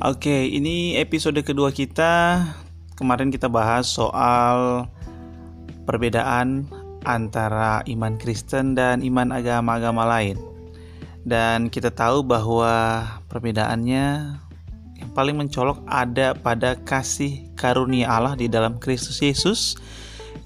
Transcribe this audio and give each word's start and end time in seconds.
Oke, 0.00 0.48
ini 0.48 0.96
episode 0.96 1.44
kedua 1.44 1.76
kita. 1.76 2.40
Kemarin 2.96 3.28
kita 3.28 3.52
bahas 3.52 3.84
soal 3.84 4.88
perbedaan 5.84 6.64
antara 7.04 7.84
iman 7.84 8.16
Kristen 8.16 8.72
dan 8.72 9.04
iman 9.04 9.28
agama-agama 9.28 10.08
lain. 10.08 10.40
Dan 11.28 11.68
kita 11.68 11.92
tahu 11.92 12.24
bahwa 12.24 13.04
perbedaannya 13.28 14.40
yang 15.04 15.10
paling 15.12 15.36
mencolok 15.36 15.84
ada 15.84 16.32
pada 16.32 16.80
kasih 16.80 17.52
karunia 17.52 18.08
Allah 18.08 18.40
di 18.40 18.48
dalam 18.48 18.80
Kristus 18.80 19.20
Yesus 19.20 19.76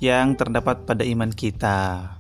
yang 0.03 0.35
terdapat 0.35 0.83
pada 0.83 1.07
iman 1.07 1.31
kita. 1.31 2.11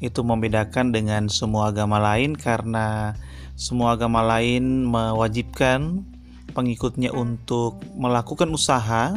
Itu 0.00 0.24
membedakan 0.24 0.96
dengan 0.96 1.28
semua 1.28 1.76
agama 1.76 2.00
lain 2.00 2.32
karena 2.40 3.12
semua 3.52 4.00
agama 4.00 4.24
lain 4.24 4.88
mewajibkan 4.88 6.08
pengikutnya 6.50 7.14
untuk 7.14 7.82
melakukan 7.94 8.50
usaha 8.50 9.16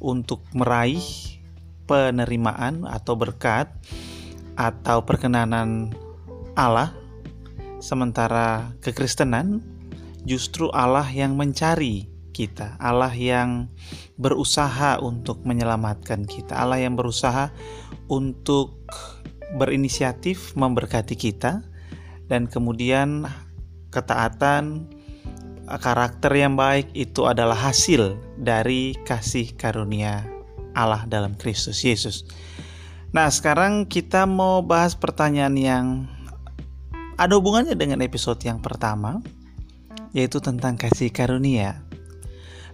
untuk 0.00 0.40
meraih 0.56 1.04
penerimaan 1.84 2.88
atau 2.88 3.14
berkat 3.14 3.68
atau 4.56 5.04
perkenanan 5.04 5.92
Allah. 6.56 6.96
Sementara 7.80 8.76
kekristenan 8.84 9.64
justru 10.24 10.68
Allah 10.72 11.08
yang 11.08 11.36
mencari 11.36 12.08
kita. 12.32 12.76
Allah 12.80 13.12
yang 13.12 13.68
berusaha 14.20 15.00
untuk 15.00 15.44
menyelamatkan 15.48 16.28
kita. 16.28 16.56
Allah 16.56 16.80
yang 16.80 16.96
berusaha 16.96 17.52
untuk 18.08 18.84
berinisiatif 19.56 20.56
memberkati 20.56 21.16
kita. 21.16 21.64
Dan 22.28 22.46
kemudian 22.46 23.26
ketaatan 23.90 24.86
karakter 25.78 26.32
yang 26.34 26.58
baik 26.58 26.90
itu 26.96 27.28
adalah 27.28 27.54
hasil 27.54 28.18
dari 28.40 28.96
kasih 29.06 29.54
karunia 29.54 30.26
Allah 30.74 31.06
dalam 31.06 31.36
Kristus 31.38 31.84
Yesus. 31.84 32.26
Nah, 33.10 33.26
sekarang 33.30 33.90
kita 33.90 34.26
mau 34.26 34.62
bahas 34.62 34.94
pertanyaan 34.94 35.54
yang 35.58 35.86
ada 37.18 37.36
hubungannya 37.36 37.76
dengan 37.76 38.00
episode 38.00 38.40
yang 38.46 38.62
pertama, 38.62 39.20
yaitu 40.16 40.40
tentang 40.40 40.78
kasih 40.80 41.12
karunia. 41.12 41.82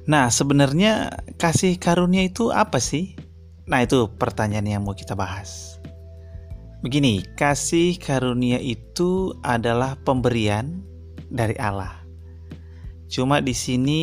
Nah, 0.07 0.31
sebenarnya 0.31 1.19
kasih 1.35 1.83
karunia 1.83 2.23
itu 2.23 2.55
apa 2.55 2.79
sih? 2.79 3.19
Nah, 3.67 3.83
itu 3.83 4.07
pertanyaan 4.15 4.79
yang 4.79 4.83
mau 4.87 4.95
kita 4.95 5.19
bahas. 5.19 5.83
Begini, 6.85 7.27
kasih 7.35 7.99
karunia 7.99 8.63
itu 8.63 9.35
adalah 9.43 9.99
pemberian 10.07 10.87
dari 11.27 11.59
Allah. 11.59 12.06
Cuma 13.07 13.39
di 13.39 13.55
sini 13.55 14.03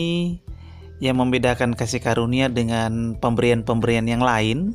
yang 1.03 1.19
membedakan 1.19 1.75
kasih 1.75 1.99
karunia 1.99 2.47
dengan 2.47 3.19
pemberian-pemberian 3.19 4.07
yang 4.07 4.23
lain 4.23 4.71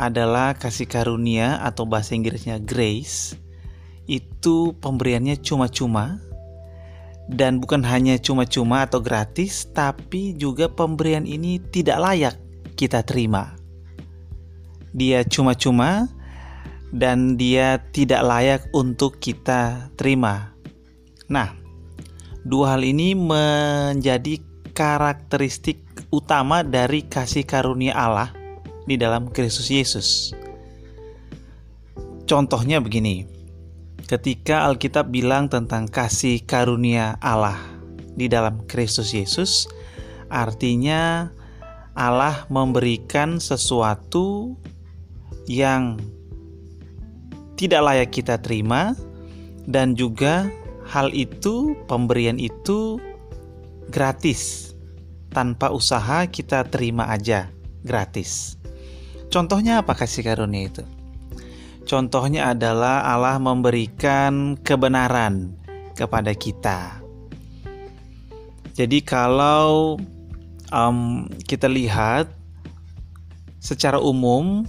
adalah 0.00 0.56
kasih 0.56 0.88
karunia 0.88 1.60
atau 1.60 1.84
bahasa 1.84 2.16
Inggrisnya 2.16 2.56
grace 2.56 3.36
itu 4.08 4.72
pemberiannya 4.80 5.36
cuma-cuma 5.44 6.18
dan 7.30 7.60
bukan 7.60 7.84
hanya 7.84 8.16
cuma-cuma 8.16 8.88
atau 8.88 8.98
gratis 8.98 9.68
tapi 9.70 10.34
juga 10.34 10.66
pemberian 10.72 11.28
ini 11.28 11.60
tidak 11.70 12.00
layak 12.00 12.36
kita 12.74 13.04
terima. 13.04 13.54
Dia 14.90 15.22
cuma-cuma 15.22 16.10
dan 16.90 17.38
dia 17.38 17.78
tidak 17.94 18.24
layak 18.24 18.62
untuk 18.74 19.22
kita 19.22 19.92
terima. 19.94 20.56
Nah, 21.30 21.59
dua 22.44 22.76
hal 22.76 22.82
ini 22.86 23.12
menjadi 23.12 24.40
karakteristik 24.72 25.82
utama 26.08 26.64
dari 26.64 27.04
kasih 27.04 27.44
karunia 27.44 27.92
Allah 27.92 28.32
di 28.88 28.96
dalam 28.96 29.28
Kristus 29.28 29.68
Yesus. 29.68 30.32
Contohnya 32.24 32.78
begini, 32.78 33.26
ketika 34.06 34.64
Alkitab 34.70 35.10
bilang 35.10 35.50
tentang 35.50 35.90
kasih 35.90 36.42
karunia 36.46 37.18
Allah 37.18 37.58
di 38.14 38.30
dalam 38.30 38.62
Kristus 38.70 39.10
Yesus, 39.10 39.66
artinya 40.30 41.34
Allah 41.98 42.46
memberikan 42.46 43.42
sesuatu 43.42 44.54
yang 45.50 45.98
tidak 47.58 47.82
layak 47.82 48.10
kita 48.14 48.38
terima, 48.38 48.94
dan 49.68 49.98
juga 49.98 50.48
hal 50.90 51.14
itu, 51.14 51.78
pemberian 51.86 52.36
itu 52.42 52.98
gratis 53.94 54.74
tanpa 55.30 55.70
usaha 55.70 56.26
kita 56.26 56.66
terima 56.66 57.06
aja 57.06 57.46
gratis. 57.86 58.58
Contohnya 59.30 59.78
apa 59.86 59.94
kasih 59.94 60.26
karunia 60.26 60.66
itu? 60.66 60.82
Contohnya 61.86 62.50
adalah 62.50 63.06
Allah 63.06 63.38
memberikan 63.38 64.58
kebenaran 64.58 65.54
kepada 65.94 66.34
kita. 66.34 66.98
Jadi 68.74 68.98
kalau 69.02 69.98
um, 70.74 71.30
kita 71.46 71.70
lihat 71.70 72.30
secara 73.62 74.02
umum 74.02 74.66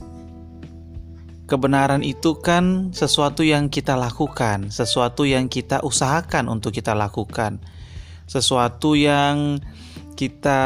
kebenaran 1.52 2.00
itu 2.00 2.40
kan 2.40 2.96
sesuatu 2.96 3.44
yang 3.44 3.68
kita 3.68 4.00
lakukan, 4.00 4.72
sesuatu 4.72 5.28
yang 5.28 5.52
kita 5.52 5.84
usahakan 5.84 6.48
untuk 6.48 6.72
kita 6.72 6.96
lakukan, 6.96 7.60
sesuatu 8.24 8.96
yang 8.96 9.60
kita 10.16 10.64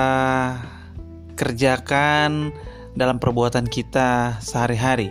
kerjakan 1.33 2.53
dalam 2.93 3.17
perbuatan 3.17 3.65
kita 3.65 4.37
sehari-hari. 4.45 5.09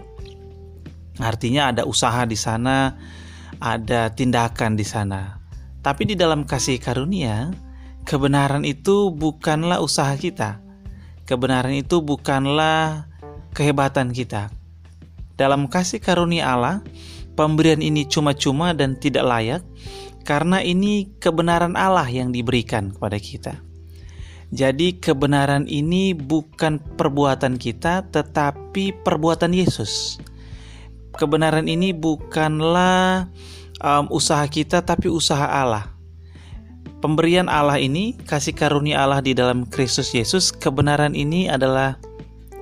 Artinya 1.19 1.75
ada 1.75 1.83
usaha 1.91 2.23
di 2.23 2.39
sana, 2.39 2.95
ada 3.59 4.15
tindakan 4.15 4.79
di 4.79 4.87
sana. 4.87 5.43
Tapi 5.83 6.07
di 6.07 6.15
dalam 6.15 6.47
kasih 6.47 6.79
karunia, 6.79 7.51
kebenaran 8.07 8.63
itu 8.63 9.11
bukanlah 9.11 9.83
usaha 9.83 10.15
kita. 10.15 10.63
Kebenaran 11.27 11.75
itu 11.75 11.99
bukanlah 11.99 13.11
kehebatan 13.59 14.15
kita. 14.15 14.55
Dalam 15.35 15.67
kasih 15.67 15.99
karunia 15.99 16.55
Allah, 16.55 16.81
pemberian 17.35 17.83
ini 17.83 18.07
cuma-cuma 18.07 18.71
dan 18.71 18.95
tidak 18.95 19.27
layak 19.27 19.63
karena 20.23 20.63
ini 20.65 21.11
kebenaran 21.21 21.75
Allah 21.75 22.07
yang 22.09 22.31
diberikan 22.31 22.95
kepada 22.95 23.19
kita. 23.19 23.55
Jadi 24.55 25.03
kebenaran 25.03 25.67
ini 25.67 26.15
bukan 26.15 26.79
perbuatan 26.79 27.59
kita 27.59 28.07
tetapi 28.15 28.95
perbuatan 29.03 29.51
Yesus. 29.51 30.23
Kebenaran 31.19 31.67
ini 31.67 31.91
bukanlah 31.91 33.27
um, 33.83 34.07
usaha 34.15 34.47
kita 34.47 34.87
tapi 34.87 35.11
usaha 35.11 35.51
Allah. 35.51 35.91
Pemberian 37.03 37.53
Allah 37.53 37.77
ini, 37.77 38.17
kasih 38.17 38.57
karunia 38.57 39.05
Allah 39.05 39.21
di 39.21 39.37
dalam 39.37 39.69
Kristus 39.69 40.17
Yesus, 40.17 40.49
kebenaran 40.49 41.13
ini 41.13 41.53
adalah 41.53 42.01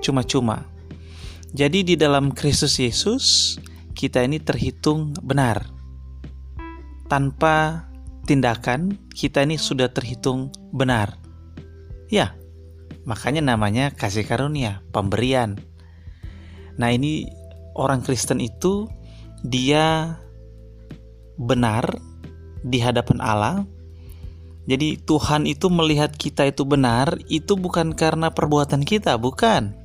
cuma-cuma. 0.02 0.71
Jadi 1.52 1.84
di 1.84 1.94
dalam 2.00 2.32
Kristus 2.32 2.80
Yesus 2.80 3.56
kita 3.92 4.24
ini 4.24 4.40
terhitung 4.40 5.12
benar. 5.20 5.68
Tanpa 7.12 7.84
tindakan 8.24 8.96
kita 9.12 9.44
ini 9.44 9.60
sudah 9.60 9.92
terhitung 9.92 10.48
benar. 10.72 11.20
Ya, 12.08 12.32
makanya 13.04 13.44
namanya 13.44 13.92
kasih 13.92 14.24
karunia, 14.24 14.80
pemberian. 14.96 15.60
Nah, 16.80 16.88
ini 16.88 17.28
orang 17.76 18.00
Kristen 18.00 18.40
itu 18.40 18.88
dia 19.44 20.16
benar 21.36 21.84
di 22.64 22.81
hadapan 22.81 23.19
Allah. 23.20 23.56
Jadi 24.64 24.94
Tuhan 25.02 25.44
itu 25.50 25.66
melihat 25.69 26.14
kita 26.14 26.46
itu 26.46 26.62
benar 26.62 27.19
itu 27.26 27.58
bukan 27.58 27.93
karena 27.93 28.31
perbuatan 28.31 28.87
kita, 28.87 29.19
bukan. 29.19 29.81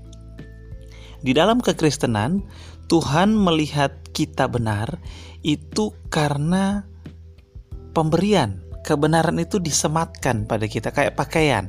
Di 1.22 1.34
dalam 1.34 1.62
kekristenan, 1.64 2.46
Tuhan 2.88 3.36
melihat 3.36 3.92
kita 4.16 4.48
benar 4.48 5.02
itu 5.44 5.92
karena 6.08 6.88
pemberian. 7.92 8.64
Kebenaran 8.88 9.36
itu 9.36 9.60
disematkan 9.60 10.48
pada 10.48 10.64
kita 10.64 10.96
kayak 10.96 11.19
pakaian. 11.19 11.68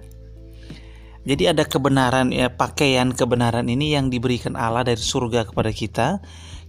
Jadi 1.26 1.50
ada 1.50 1.66
kebenaran 1.66 2.30
ya 2.30 2.46
pakaian 2.48 3.10
kebenaran 3.10 3.66
ini 3.66 3.98
yang 3.98 4.06
diberikan 4.06 4.54
Allah 4.54 4.86
dari 4.86 5.02
surga 5.02 5.50
kepada 5.50 5.74
kita. 5.74 6.08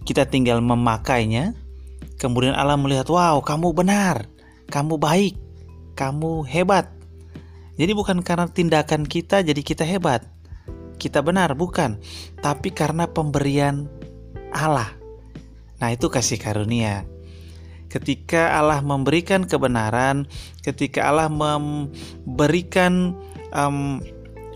Kita 0.02 0.26
tinggal 0.26 0.58
memakainya. 0.58 1.54
Kemudian 2.18 2.58
Allah 2.58 2.74
melihat, 2.76 3.06
"Wow, 3.08 3.40
kamu 3.46 3.72
benar. 3.72 4.26
Kamu 4.68 4.98
baik. 4.98 5.38
Kamu 5.94 6.44
hebat." 6.44 6.90
Jadi 7.78 7.92
bukan 7.94 8.20
karena 8.20 8.50
tindakan 8.50 9.06
kita 9.06 9.40
jadi 9.40 9.62
kita 9.62 9.86
hebat. 9.86 10.26
Kita 11.00 11.24
benar 11.24 11.56
bukan, 11.56 11.96
tapi 12.44 12.76
karena 12.76 13.08
pemberian 13.08 13.88
Allah. 14.52 14.92
Nah, 15.80 15.88
itu 15.96 16.12
kasih 16.12 16.36
karunia. 16.36 17.08
ketika 17.90 18.54
Allah 18.54 18.80
memberikan 18.80 19.44
kebenaran, 19.44 20.30
ketika 20.62 21.10
Allah 21.10 21.26
memberikan 21.26 23.18
um, 23.50 23.98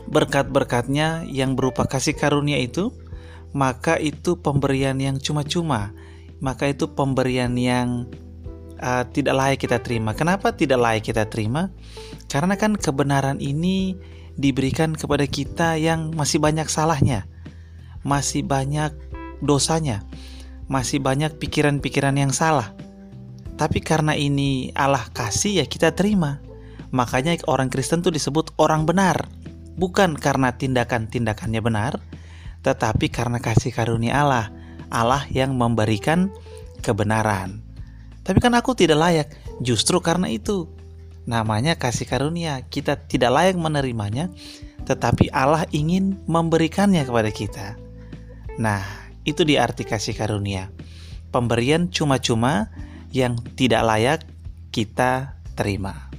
berkat-berkatnya 0.06 1.26
yang 1.26 1.58
berupa 1.58 1.84
kasih 1.84 2.14
karunia 2.14 2.62
itu, 2.62 2.94
maka 3.50 3.98
itu 3.98 4.38
pemberian 4.38 4.96
yang 5.02 5.18
cuma-cuma, 5.18 5.90
maka 6.38 6.70
itu 6.70 6.86
pemberian 6.94 7.58
yang 7.58 8.06
uh, 8.78 9.02
tidak 9.10 9.34
layak 9.34 9.58
kita 9.58 9.82
terima. 9.82 10.14
Kenapa 10.14 10.54
tidak 10.54 10.78
layak 10.78 11.02
kita 11.02 11.26
terima? 11.26 11.74
Karena 12.30 12.54
kan 12.54 12.78
kebenaran 12.78 13.42
ini 13.42 13.98
diberikan 14.34 14.94
kepada 14.94 15.24
kita 15.26 15.78
yang 15.78 16.14
masih 16.14 16.42
banyak 16.42 16.66
salahnya, 16.66 17.26
masih 18.02 18.42
banyak 18.42 18.94
dosanya, 19.40 20.02
masih 20.66 20.98
banyak 20.98 21.36
pikiran-pikiran 21.38 22.16
yang 22.18 22.32
salah. 22.34 22.74
Tapi 23.54 23.78
karena 23.78 24.18
ini 24.18 24.74
Allah 24.74 25.06
kasih 25.14 25.62
ya 25.62 25.66
kita 25.66 25.94
terima. 25.94 26.42
Makanya 26.90 27.38
orang 27.50 27.70
Kristen 27.70 28.02
tuh 28.02 28.14
disebut 28.14 28.54
orang 28.58 28.86
benar. 28.86 29.26
Bukan 29.74 30.14
karena 30.14 30.54
tindakan-tindakannya 30.54 31.58
benar, 31.58 31.98
tetapi 32.62 33.10
karena 33.10 33.42
kasih 33.42 33.74
karunia 33.74 34.22
Allah. 34.22 34.46
Allah 34.94 35.26
yang 35.34 35.58
memberikan 35.58 36.30
kebenaran. 36.78 37.64
Tapi 38.22 38.38
kan 38.38 38.54
aku 38.54 38.78
tidak 38.78 38.98
layak, 39.02 39.28
justru 39.58 39.98
karena 39.98 40.30
itu. 40.30 40.70
Namanya 41.24 41.80
kasih 41.80 42.04
karunia, 42.04 42.60
kita 42.68 43.00
tidak 43.08 43.32
layak 43.32 43.56
menerimanya, 43.56 44.28
tetapi 44.84 45.32
Allah 45.32 45.64
ingin 45.72 46.20
memberikannya 46.28 47.02
kepada 47.08 47.30
kita. 47.32 47.66
Nah, 48.60 48.84
itu 49.24 49.42
diarti 49.42 49.88
kasih 49.88 50.12
karunia. 50.12 50.68
Pemberian 51.32 51.88
cuma-cuma 51.90 52.70
yang 53.10 53.40
tidak 53.56 53.82
layak 53.82 54.20
kita 54.70 55.40
terima. 55.56 56.13